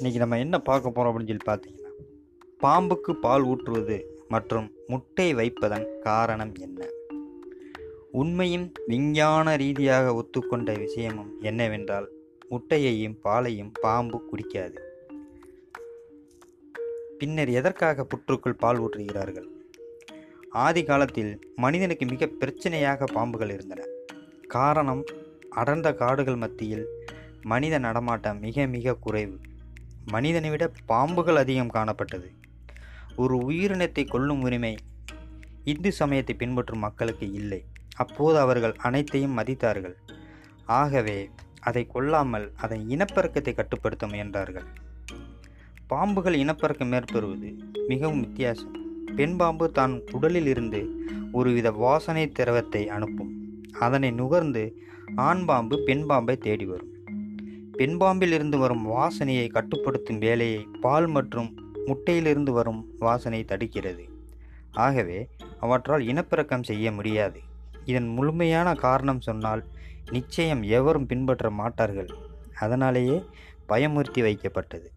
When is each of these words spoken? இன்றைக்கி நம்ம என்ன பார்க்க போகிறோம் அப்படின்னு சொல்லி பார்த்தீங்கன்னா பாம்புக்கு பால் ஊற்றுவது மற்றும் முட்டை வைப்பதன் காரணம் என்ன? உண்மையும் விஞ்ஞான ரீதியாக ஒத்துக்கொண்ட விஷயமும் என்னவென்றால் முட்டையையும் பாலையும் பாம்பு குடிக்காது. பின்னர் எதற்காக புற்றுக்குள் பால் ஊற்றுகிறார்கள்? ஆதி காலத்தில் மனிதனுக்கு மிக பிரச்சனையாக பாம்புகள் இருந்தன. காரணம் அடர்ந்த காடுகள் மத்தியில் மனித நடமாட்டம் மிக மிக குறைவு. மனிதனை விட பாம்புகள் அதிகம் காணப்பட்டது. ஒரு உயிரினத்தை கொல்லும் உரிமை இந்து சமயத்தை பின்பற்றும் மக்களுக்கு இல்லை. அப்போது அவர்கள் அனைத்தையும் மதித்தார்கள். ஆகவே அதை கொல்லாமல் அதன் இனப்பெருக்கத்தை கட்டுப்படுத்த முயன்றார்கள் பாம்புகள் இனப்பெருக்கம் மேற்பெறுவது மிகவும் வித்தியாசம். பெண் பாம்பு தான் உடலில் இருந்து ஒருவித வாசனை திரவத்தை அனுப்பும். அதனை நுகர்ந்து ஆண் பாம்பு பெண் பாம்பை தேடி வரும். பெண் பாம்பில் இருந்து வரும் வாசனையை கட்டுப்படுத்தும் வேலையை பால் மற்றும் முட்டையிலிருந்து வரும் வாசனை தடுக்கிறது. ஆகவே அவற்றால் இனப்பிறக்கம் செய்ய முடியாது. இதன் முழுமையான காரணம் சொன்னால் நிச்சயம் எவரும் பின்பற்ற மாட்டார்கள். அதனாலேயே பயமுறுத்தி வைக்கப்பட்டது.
இன்றைக்கி 0.00 0.16
நம்ம 0.16 0.38
என்ன 0.38 0.60
பார்க்க 0.60 0.90
போகிறோம் 0.90 1.18
அப்படின்னு 1.18 1.36
சொல்லி 1.36 1.42
பார்த்தீங்கன்னா 1.46 1.90
பாம்புக்கு 2.60 3.12
பால் 3.12 3.42
ஊற்றுவது 3.42 4.04
மற்றும் 4.28 4.72
முட்டை 4.86 5.34
வைப்பதன் 5.34 5.98
காரணம் 5.98 6.54
என்ன? 6.54 6.86
உண்மையும் 8.10 8.72
விஞ்ஞான 8.86 9.56
ரீதியாக 9.56 10.12
ஒத்துக்கொண்ட 10.12 10.78
விஷயமும் 10.78 11.40
என்னவென்றால் 11.40 12.08
முட்டையையும் 12.50 13.20
பாலையும் 13.20 13.72
பாம்பு 13.80 14.22
குடிக்காது. 14.24 14.78
பின்னர் 17.18 17.48
எதற்காக 17.48 18.06
புற்றுக்குள் 18.06 18.58
பால் 18.58 18.80
ஊற்றுகிறார்கள்? 18.80 19.48
ஆதி 20.50 20.84
காலத்தில் 20.84 21.38
மனிதனுக்கு 21.56 22.06
மிக 22.06 22.26
பிரச்சனையாக 22.26 23.04
பாம்புகள் 23.12 23.52
இருந்தன. 23.52 23.84
காரணம் 24.48 25.04
அடர்ந்த 25.50 25.94
காடுகள் 25.94 26.36
மத்தியில் 26.36 26.88
மனித 27.42 27.78
நடமாட்டம் 27.78 28.38
மிக 28.38 28.66
மிக 28.66 28.94
குறைவு. 28.94 29.38
மனிதனை 30.06 30.50
விட 30.50 30.72
பாம்புகள் 30.88 31.36
அதிகம் 31.36 31.74
காணப்பட்டது. 31.74 32.28
ஒரு 33.16 33.36
உயிரினத்தை 33.48 34.04
கொல்லும் 34.08 34.42
உரிமை 34.42 34.76
இந்து 35.64 35.92
சமயத்தை 35.92 36.34
பின்பற்றும் 36.34 36.78
மக்களுக்கு 36.78 37.32
இல்லை. 37.32 37.64
அப்போது 37.96 38.38
அவர்கள் 38.38 38.74
அனைத்தையும் 38.76 39.38
மதித்தார்கள். 39.38 39.96
ஆகவே 40.64 41.30
அதை 41.60 41.86
கொல்லாமல் 41.86 42.52
அதன் 42.56 42.84
இனப்பெருக்கத்தை 42.88 43.54
கட்டுப்படுத்த 43.54 44.06
முயன்றார்கள் 44.06 44.68
பாம்புகள் 45.88 46.34
இனப்பெருக்கம் 46.34 46.92
மேற்பெறுவது 46.92 47.48
மிகவும் 47.88 48.20
வித்தியாசம். 48.20 48.74
பெண் 49.16 49.36
பாம்பு 49.36 49.66
தான் 49.70 50.02
உடலில் 50.12 50.46
இருந்து 50.46 50.80
ஒருவித 51.32 51.70
வாசனை 51.70 52.24
திரவத்தை 52.28 52.88
அனுப்பும். 52.88 53.32
அதனை 53.78 54.10
நுகர்ந்து 54.10 54.64
ஆண் 55.14 55.44
பாம்பு 55.44 55.76
பெண் 55.84 56.06
பாம்பை 56.06 56.36
தேடி 56.36 56.64
வரும். 56.64 56.92
பெண் 57.80 57.96
பாம்பில் 57.96 58.32
இருந்து 58.32 58.58
வரும் 58.58 58.90
வாசனையை 58.90 59.50
கட்டுப்படுத்தும் 59.50 60.18
வேலையை 60.18 60.66
பால் 60.80 61.06
மற்றும் 61.06 61.74
முட்டையிலிருந்து 61.86 62.50
வரும் 62.50 62.88
வாசனை 62.98 63.44
தடுக்கிறது. 63.44 64.04
ஆகவே 64.72 65.28
அவற்றால் 65.60 66.02
இனப்பிறக்கம் 66.02 66.62
செய்ய 66.62 66.92
முடியாது. 66.92 67.40
இதன் 67.84 68.08
முழுமையான 68.08 68.74
காரணம் 68.74 69.20
சொன்னால் 69.20 69.64
நிச்சயம் 70.10 70.62
எவரும் 70.62 71.06
பின்பற்ற 71.06 71.50
மாட்டார்கள். 71.50 72.10
அதனாலேயே 72.58 73.24
பயமுறுத்தி 73.68 74.22
வைக்கப்பட்டது. 74.26 74.88